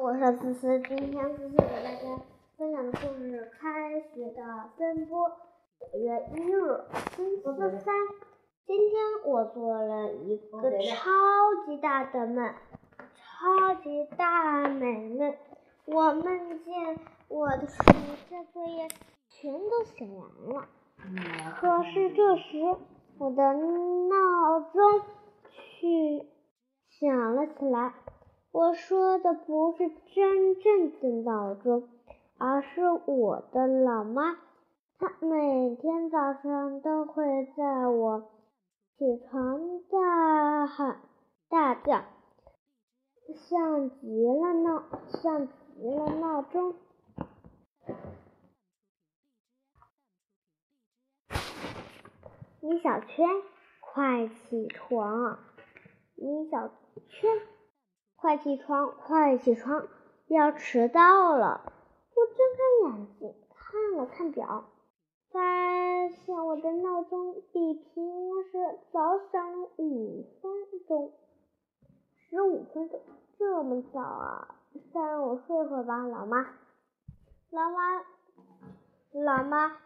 [0.00, 2.20] 我是思思，今天思思给大家
[2.58, 5.30] 分享的故事是《开学的奔波》。
[5.92, 6.84] 九月一日，
[7.14, 7.94] 星期三。
[8.66, 11.10] 今天我做了一个超
[11.64, 12.52] 级大的梦，
[12.98, 15.32] 超级大美梦。
[15.86, 16.98] 我梦见
[17.28, 17.76] 我的暑
[18.28, 18.88] 假作业
[19.28, 20.66] 全都写完了，
[21.60, 22.58] 可是这时
[23.18, 25.02] 我的闹钟
[25.48, 26.26] 去
[26.88, 27.94] 响了起来。
[28.54, 31.88] 我说的不是真正的闹钟，
[32.38, 34.38] 而是我的老妈。
[34.96, 37.24] 她每天早上都会
[37.56, 38.30] 在我
[38.96, 41.00] 起床大喊
[41.48, 42.04] 大叫，
[43.34, 46.76] 像极了闹，像极了闹钟。
[52.60, 53.28] 米小圈，
[53.80, 55.40] 快起床！
[56.14, 56.68] 米小
[57.08, 57.30] 圈，
[58.24, 59.86] 快起床，快起床！
[60.28, 61.60] 要迟到了。
[62.14, 64.64] 我睁开眼睛看了看表。
[65.30, 70.50] 发现我的闹钟比平时早响了五分
[70.88, 71.12] 钟，
[72.16, 72.98] 十五分钟，
[73.38, 74.54] 这么早啊！
[74.94, 76.46] 再让我睡会吧，老妈。
[77.50, 78.06] 老妈，
[79.12, 79.76] 老妈，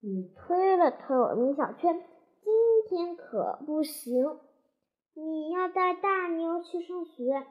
[0.00, 2.02] 你，推了推我米小圈，
[2.42, 2.52] 今
[2.88, 4.38] 天可不行，
[5.22, 7.46] 你要带大牛去上学，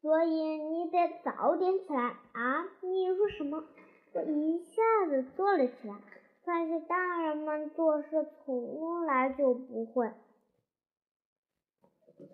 [0.00, 2.64] 所以你得早点起来啊！
[2.80, 3.64] 你说什么？
[4.12, 5.96] 我一下子坐了起来，
[6.44, 10.12] 发现大人们做事从来就不会，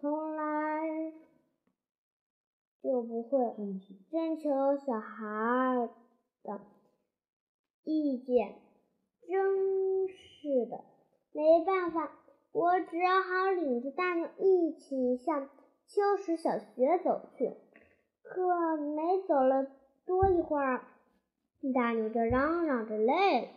[0.00, 1.12] 从来
[2.82, 3.38] 就不会
[4.10, 5.88] 征求小孩
[6.42, 6.60] 的
[7.84, 8.56] 意见。
[9.26, 10.84] 真是的，
[11.32, 12.12] 没办法，
[12.54, 15.48] 我只好领着大牛一起向
[15.88, 17.52] 秋实小学走去。
[18.22, 19.66] 可没走了
[20.06, 20.84] 多一会儿。
[21.74, 23.48] 大牛就嚷嚷着累了，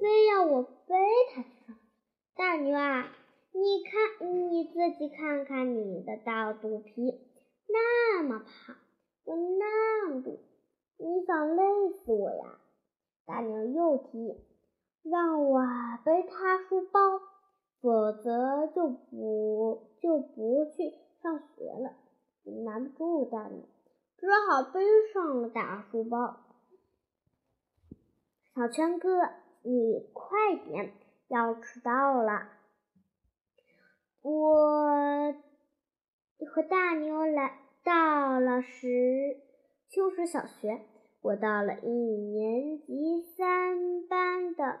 [0.00, 0.96] 非要我背
[1.34, 1.48] 他去。
[2.34, 3.12] 大牛啊，
[3.52, 7.20] 你看你自己看看你的大肚皮，
[7.68, 8.76] 那么胖，
[9.24, 10.38] 又那么堵，
[10.96, 12.58] 你想累死我呀？
[13.26, 14.40] 大牛又提
[15.02, 15.60] 让我
[16.02, 17.00] 背他书包，
[17.80, 21.94] 否则就不就不去上学了。
[22.64, 23.62] 拦不住大牛，
[24.16, 24.80] 只好背
[25.12, 26.40] 上了大书包。
[28.54, 29.08] 小圈哥，
[29.62, 30.92] 你快点，
[31.28, 32.48] 要迟到了！
[34.22, 35.34] 我
[36.52, 39.40] 和大牛来到了石
[39.88, 40.80] 秋实小学，
[41.20, 44.80] 我到了一年级三班的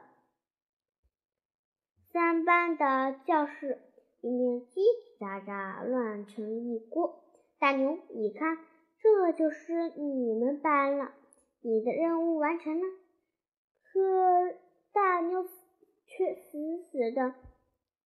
[2.48, 3.78] 班的教室，
[4.22, 7.20] 里面叽叽喳喳，乱成一锅。
[7.58, 8.56] 大牛，你看，
[8.98, 11.12] 这就是你们班了，
[11.60, 12.86] 你的任务完成了。
[13.84, 14.56] 可
[14.94, 15.44] 大牛
[16.06, 17.34] 却死死的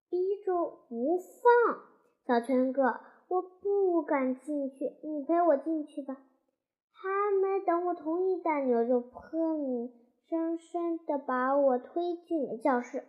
[0.09, 1.79] 逼着不放。
[2.27, 2.99] 小泉哥，
[3.29, 6.17] 我不敢进去，你陪我进去吧。
[6.91, 7.09] 还
[7.41, 9.89] 没等我同意，大牛就砰
[10.27, 13.05] 生生的把我推进了教室。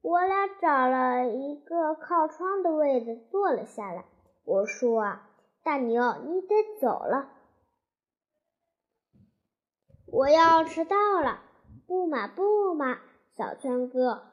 [0.00, 4.04] 我俩找了一个靠窗的位子坐了下来。
[4.44, 5.30] 我说啊
[5.62, 7.30] ：“大牛，你得走了，
[10.06, 11.42] 我要迟到了。”
[11.86, 12.98] 不嘛不嘛，
[13.34, 14.30] 小圈哥，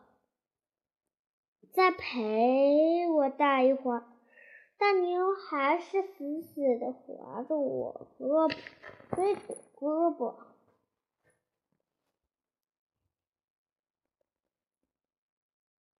[1.72, 4.04] 再陪我待一会儿。
[4.78, 8.58] 大牛还是死死的划着我胳膊，
[9.12, 10.36] 推着胳膊。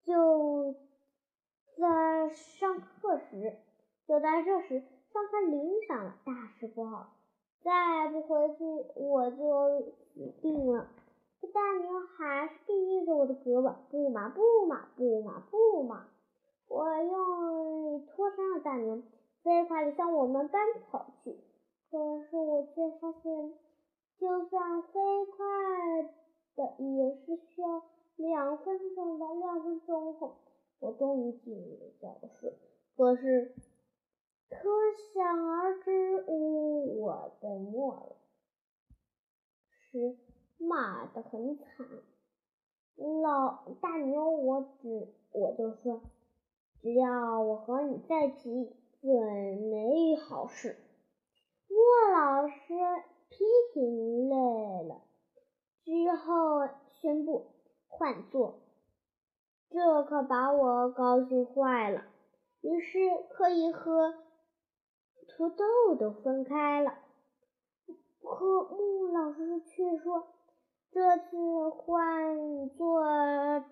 [0.04, 0.74] 就
[1.78, 3.54] 在上课时，
[4.08, 7.12] 就在这时，上课铃响了，大事不好，
[7.62, 8.64] 再不回去
[8.96, 10.88] 我就死定了。
[11.54, 16.08] 大牛还是逼着我的胳膊，不嘛不嘛不嘛不嘛！
[16.66, 19.00] 我用力拖伤了大牛，
[19.44, 21.36] 飞快地向我们班跑去。
[21.88, 23.54] 可是我却发现，
[24.18, 24.90] 就算飞
[25.36, 26.02] 快
[26.56, 27.82] 的，也是需要
[28.16, 29.26] 两分钟的。
[29.36, 30.34] 两分钟后，
[30.80, 32.08] 我终于进入了教
[32.40, 32.52] 室。
[32.96, 33.54] 可是，
[34.48, 34.56] 可
[35.14, 38.16] 想而知，我被没了。
[39.68, 40.16] 是。
[40.58, 41.86] 骂的很惨，
[42.96, 46.00] 老大牛，我只我就说，
[46.80, 50.78] 只要我和你在一起，准没好事。
[51.68, 52.54] 莫老师
[53.28, 53.44] 批
[53.74, 55.02] 评累了
[55.84, 56.66] 之后
[57.02, 57.48] 宣布
[57.86, 58.60] 换座，
[59.68, 62.06] 这可把我高兴坏了。
[62.66, 62.98] 于是
[63.30, 64.12] 可以和
[65.28, 66.98] 土豆都分开了。
[68.20, 70.26] 可木老师却说，
[70.90, 73.04] 这次换座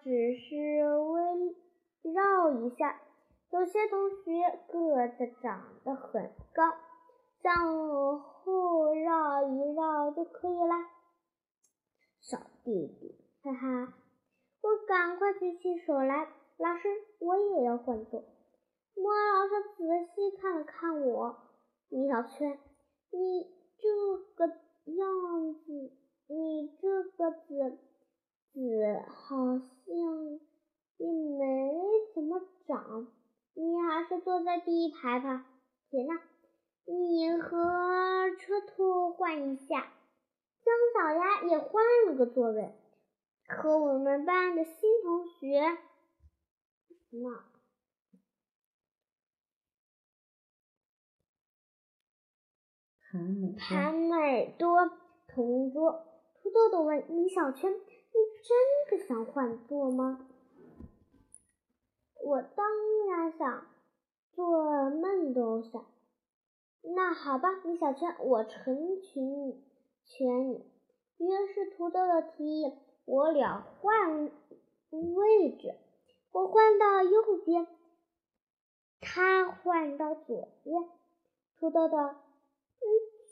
[0.04, 1.56] 只是围
[2.12, 3.00] 绕一下。
[3.50, 6.62] 有些同学个子长得很高，
[7.42, 10.74] 向后绕一绕就可以了。
[12.20, 13.94] 小弟弟，哈哈，
[14.62, 16.28] 我赶快举起手来。
[16.58, 16.88] 老师，
[17.18, 18.22] 我也要换座。
[18.94, 21.36] 莫老师仔细看了看我，
[21.88, 22.58] 米小圈，
[23.10, 23.46] 你
[23.78, 23.88] 这
[24.34, 25.92] 个样子，
[26.28, 27.78] 你这个子
[28.52, 30.40] 子好像
[30.98, 31.80] 也没
[32.14, 33.08] 怎么长，
[33.54, 35.44] 你还是坐在第一排吧。
[35.90, 36.20] 行了，
[36.86, 39.92] 你和车兔换一下，
[40.62, 42.72] 姜小牙也换了个座位，
[43.48, 45.78] 和我们班的新同学。
[47.10, 47.44] 那
[53.60, 54.90] 韩美多
[55.28, 56.04] 同桌，
[56.42, 57.78] 土豆豆问米小圈：“你
[58.90, 60.26] 真的想换座吗？”
[62.24, 62.66] 我当
[63.08, 63.66] 然想，
[64.32, 65.86] 做梦都想。
[66.82, 69.62] 那好吧，米小圈，我成全
[70.04, 70.66] 全你。
[71.18, 72.72] 于是土豆豆提议
[73.04, 74.24] 我俩换
[74.90, 75.76] 位置。
[76.32, 77.68] 我换到右边，
[79.00, 80.82] 他换到左边。
[81.60, 81.96] 土豆豆，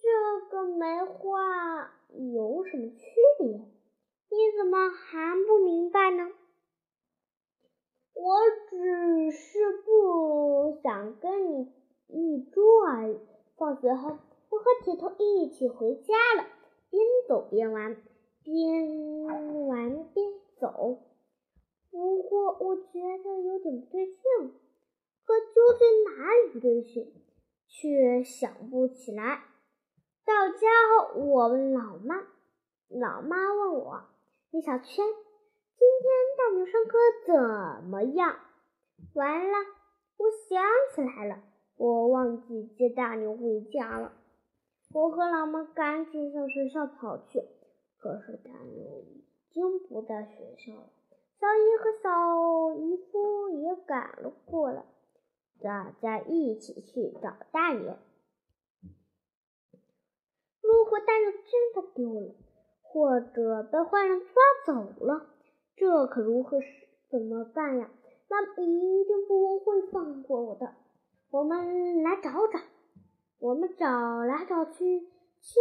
[0.03, 1.91] 这个没换
[2.35, 2.99] 有什么区
[3.39, 3.49] 别？
[3.49, 6.31] 你怎么还不明白呢？
[8.15, 8.41] 我
[8.71, 11.73] 只是不想跟你
[12.09, 13.19] 一桌而已。
[13.57, 14.19] 放学后，
[14.51, 16.47] 我和铁头一起回家了，
[16.91, 17.97] 边走边玩，
[18.43, 20.99] 边玩边走。
[21.91, 24.23] 不过我觉得有点不对劲，
[25.25, 27.13] 可究竟哪里不对劲，
[27.73, 29.41] 却想不起来。
[30.27, 32.17] 到家后，我问老妈，
[32.89, 34.03] 老妈问我
[34.53, 38.37] ：“米小圈，今天大牛上课怎么样？”
[39.15, 39.59] 完了，
[40.19, 40.63] 我想
[40.95, 41.43] 起来了，
[41.77, 44.13] 我忘记接大牛回家了。
[44.93, 47.41] 我和老妈赶紧向学校跑去，
[47.99, 50.91] 可是大牛已经不在学校了。
[51.41, 54.85] 小姨和小姨夫也赶了过来，
[55.63, 57.97] 大家一起去找大牛。
[60.61, 62.35] 如果大牛真的丢了，
[62.83, 64.35] 或者被坏人抓
[64.67, 65.27] 走了，
[65.77, 66.67] 这可如何是
[67.09, 67.91] 怎么办呀？
[68.29, 70.75] 妈妈一定不会放过我的。
[71.31, 72.59] 我们来找找。
[73.39, 73.87] 我们找
[74.25, 75.01] 来找去，
[75.41, 75.55] 却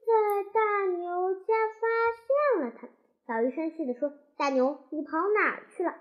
[0.00, 1.86] 在大牛家发
[2.16, 2.88] 现了他。
[3.26, 4.12] 小鱼生气地说。
[4.38, 5.96] 大牛，你跑哪去了？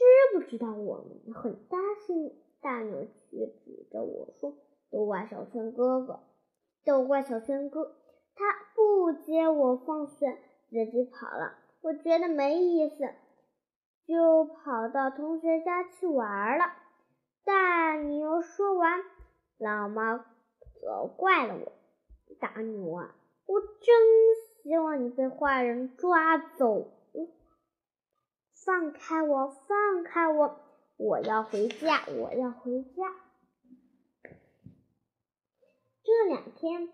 [0.00, 2.34] 知不知道我们很担心你？
[2.62, 4.54] 大牛却指着我说
[4.90, 6.20] ：“都怪小圈哥哥，
[6.86, 7.96] 都怪小圈哥，
[8.34, 8.44] 他
[8.74, 10.38] 不接我放学，
[10.70, 11.54] 自己跑了。
[11.82, 13.08] 我觉得没意思，
[14.06, 16.64] 就跑到同学家去玩了。”
[17.44, 19.02] 大牛说完，
[19.58, 20.16] 老妈
[20.80, 21.72] 责怪了我
[22.40, 23.14] ：“大牛啊，
[23.46, 26.88] 我真希望你被坏人抓走。”
[28.64, 29.48] 放开我！
[29.48, 30.60] 放开我！
[30.98, 32.04] 我要回家！
[32.08, 33.14] 我要回家！
[36.02, 36.92] 这两天，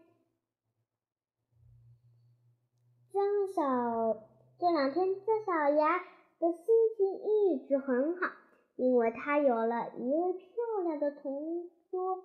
[3.13, 4.27] 姜小
[4.59, 5.99] 这两天姜小牙
[6.39, 6.65] 的心
[6.97, 8.31] 情一直很好，
[8.77, 10.47] 因为他有了一位漂
[10.85, 12.25] 亮的同桌。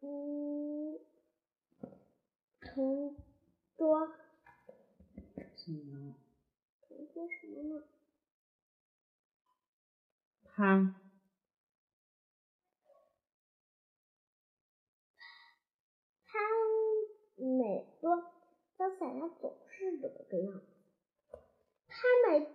[0.00, 0.98] 嗯，
[2.62, 3.16] 同
[3.76, 4.08] 桌。
[7.14, 7.84] 说什么呢？
[10.42, 10.96] 他
[16.24, 16.38] 他
[17.36, 18.16] 每多，
[18.76, 20.66] 张小牙总是这个样子。
[21.86, 22.52] 潘美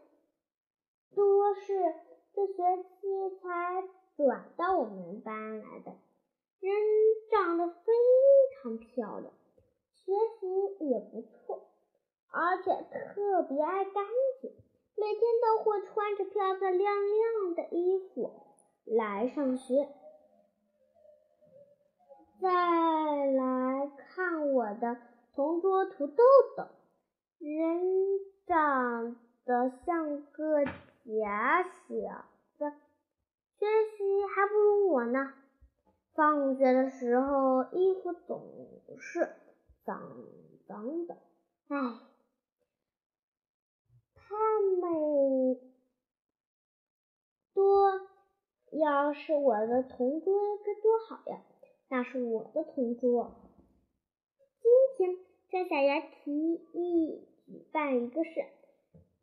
[1.15, 1.95] 多是
[2.33, 3.87] 这学期才
[4.17, 5.97] 转到我们班来的，
[6.59, 6.73] 人
[7.31, 7.93] 长得非
[8.61, 9.33] 常漂亮，
[9.93, 11.68] 学习也不错。
[12.31, 14.03] 而且特别爱干
[14.41, 14.51] 净，
[14.95, 18.31] 每天都会穿着漂漂亮亮的衣服
[18.85, 19.89] 来上学。
[22.39, 22.49] 再
[23.25, 24.97] 来看我的
[25.33, 26.23] 同桌土豆
[26.55, 26.63] 豆，
[27.39, 27.81] 人
[28.45, 32.25] 长得像个假小
[32.57, 32.71] 子，
[33.57, 33.65] 学
[33.97, 35.33] 习还不如我呢。
[36.13, 38.41] 放学的时候衣服总
[38.99, 39.29] 是
[39.83, 40.01] 脏
[40.67, 41.17] 脏的，
[41.69, 42.08] 唉。
[44.29, 44.37] 潘
[44.79, 45.59] 美
[47.55, 47.99] 多
[48.71, 50.33] 要是我的同桌
[50.63, 51.41] 该多好呀！
[51.89, 53.31] 那是我的同桌。
[54.61, 55.17] 今天
[55.49, 58.45] 姜小牙提议举办一个事，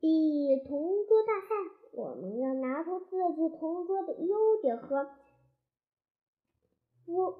[0.00, 1.54] 比同桌大赛。
[1.92, 5.08] 我们要拿出自己同桌的优点和
[7.06, 7.36] 不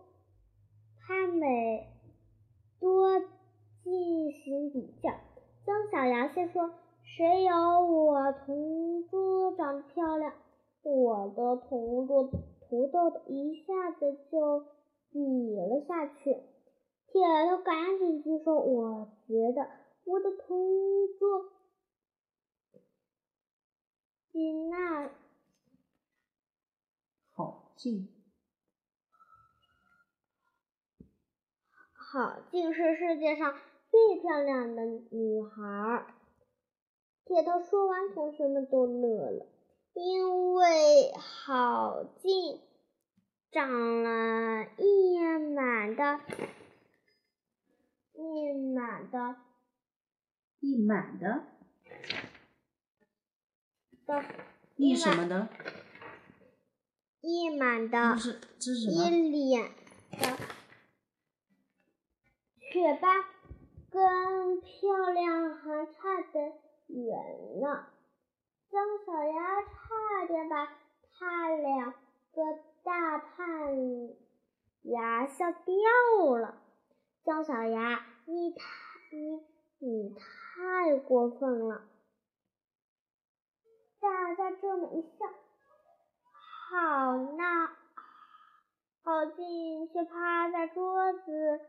[1.00, 1.92] 潘美
[2.78, 3.20] 多
[3.82, 5.10] 进行比较。
[5.66, 6.72] 姜小牙先说
[7.16, 10.34] ：“谁有我同桌长得漂亮？”
[10.84, 12.30] 我的同桌
[12.68, 14.66] 土豆豆一下子就
[15.10, 16.42] 比了下去。
[17.06, 19.66] 铁头赶紧举手：“我觉得
[20.04, 21.50] 我的同桌
[24.30, 25.10] 比那
[27.32, 28.10] 好静。”
[31.94, 33.54] 好静是世界上
[33.90, 36.15] 最漂亮的女孩。
[37.26, 39.46] 铁头说完，同学们都乐了。
[39.94, 42.60] 因为好近
[43.50, 45.18] 长了一
[45.54, 46.20] 满的，
[48.12, 49.36] 一满的，
[50.60, 51.46] 一满的，
[54.06, 54.24] 的，
[54.76, 55.48] 一什么的？
[57.22, 59.04] 一满的，这是这是什么？
[59.10, 59.72] 一脸
[60.12, 60.36] 的
[62.60, 63.24] 雀斑，
[63.90, 66.52] 跟漂亮还差得
[66.88, 67.86] 远呢。
[68.70, 70.66] 姜小牙差点把
[71.12, 73.74] 他两个大胖
[74.82, 76.58] 牙笑掉了。
[77.24, 78.64] 姜小牙，你太
[79.10, 79.44] 你
[79.78, 81.82] 你太过分了！
[84.00, 85.26] 大家这么一笑，
[86.70, 87.44] 好闹，
[89.02, 91.60] 好静却趴在桌子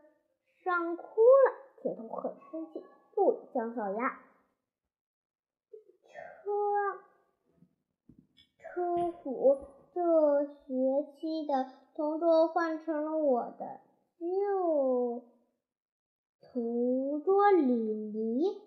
[0.62, 1.82] 上哭了。
[1.82, 2.84] 铁头很生气，
[3.14, 4.20] 不理姜小牙。
[6.48, 6.56] 车
[8.58, 9.58] 车虎
[9.92, 13.80] 这学期的同桌换成了我的
[14.18, 15.22] 旧
[16.40, 18.62] 同桌李黎。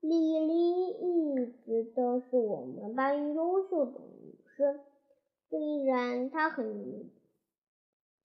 [0.00, 4.80] 李黎一直都是我们班优秀的女生，
[5.48, 7.10] 虽然她很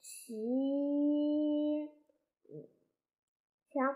[0.01, 1.89] 奇
[3.71, 3.95] 强，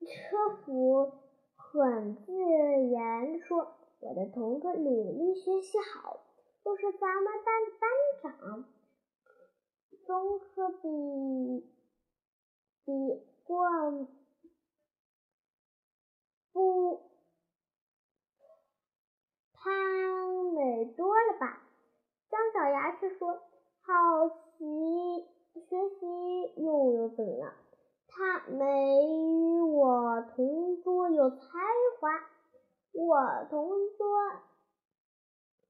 [0.00, 1.25] 车虎。
[1.76, 2.32] 很自
[2.90, 6.20] 然说：“我的同桌李丽学习好，
[6.64, 7.90] 又是咱们班的班
[8.22, 8.64] 长，
[10.06, 11.68] 综合比
[12.86, 14.08] 比过
[16.54, 17.02] 不
[19.52, 19.74] 潘
[20.54, 21.62] 美多了吧？”
[22.30, 23.42] 姜小牙却说
[23.84, 27.52] ：“好习学习又有怎样？”
[28.08, 28.64] 他没
[29.66, 31.36] 我同桌有才
[32.92, 34.06] 我同桌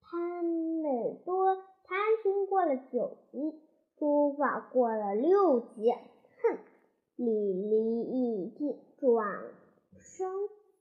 [0.02, 3.60] 潘美多弹琴过了九级，
[3.98, 5.90] 书法过了六级。
[5.90, 6.58] 哼！
[7.16, 9.42] 李黎一听，转
[9.98, 10.30] 身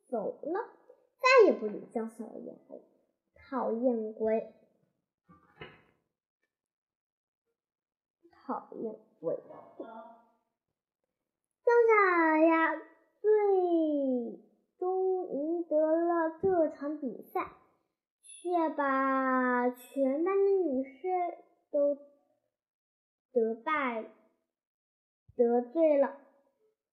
[0.10, 0.60] 走了，
[1.20, 2.82] 再也不理姜小牙了。
[3.36, 4.54] 讨厌鬼！
[8.32, 9.40] 讨厌鬼！
[11.64, 11.94] 姜小
[12.46, 12.76] 牙
[13.22, 13.32] 最
[16.76, 17.54] 场比赛，
[18.22, 21.12] 却把全班的女生
[21.72, 21.96] 都
[23.32, 24.06] 得败
[25.36, 26.18] 得罪了。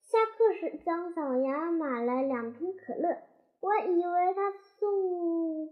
[0.01, 3.19] 下课时，姜小牙买了两瓶可乐，
[3.61, 5.69] 我以为他送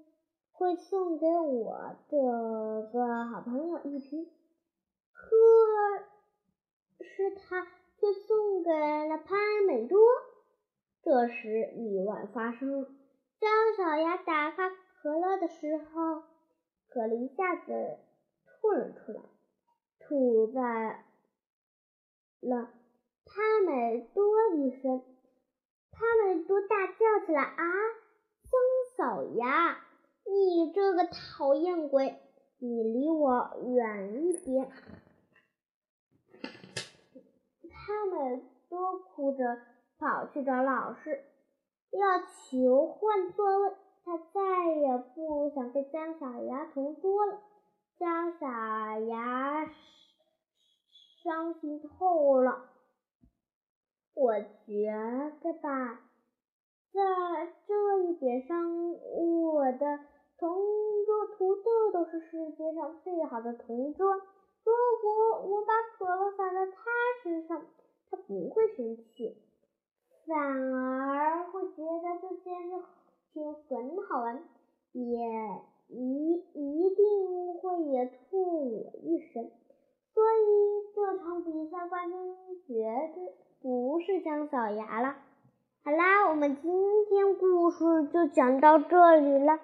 [0.52, 4.30] 会送给我这个好朋友一瓶，
[5.12, 7.66] 可是他。
[8.00, 10.00] 却送给了潘美多。
[11.02, 12.88] 这时，意外发生了
[13.40, 16.22] 姜小牙打开可乐的时候，
[16.90, 17.96] 可乐一下子
[18.44, 19.22] 吐了出来，
[19.98, 21.06] 吐在
[22.40, 22.68] 了
[23.24, 25.02] 他们多一身。
[25.90, 27.64] 潘美多大叫起来：“啊，
[28.44, 28.52] 姜
[28.98, 29.80] 小牙，
[30.26, 32.20] 你这个讨厌鬼，
[32.58, 34.70] 你离我远一点！”
[37.72, 39.58] 他们都哭着
[39.98, 41.24] 跑去找老师，
[41.90, 42.20] 要
[42.50, 43.72] 求换座位。
[44.02, 44.40] 他再
[44.74, 47.38] 也不想跟姜小牙同桌了。
[47.98, 49.70] 姜小牙
[51.22, 52.70] 伤心透了。
[54.14, 54.90] 我觉
[55.42, 56.00] 得吧，
[56.92, 60.00] 在这一点上，我的
[60.38, 60.56] 同
[61.06, 64.14] 桌土豆豆是世界上最好的同桌。
[64.14, 66.90] 如果我把可乐洒在他
[67.22, 67.64] 身上，
[68.10, 69.36] 他不会生气，
[70.30, 72.76] 反而会觉得这件事
[73.32, 74.40] 情很好玩，
[74.92, 75.02] 也
[75.88, 79.50] 一一定会也吐我一身。
[80.14, 80.46] 所以
[80.94, 85.16] 这场比赛冠军绝对不是姜小牙了。
[85.84, 86.70] 好啦，我们今
[87.06, 89.58] 天故事就讲到这里了。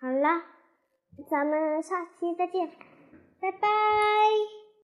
[0.00, 0.44] 好啦，
[1.28, 2.68] 咱们下期再见，
[3.40, 3.68] 拜拜。